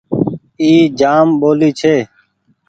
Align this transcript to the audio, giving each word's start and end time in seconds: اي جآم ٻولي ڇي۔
اي 0.61 0.71
جآم 0.99 1.27
ٻولي 1.39 1.69
ڇي۔ 1.79 1.95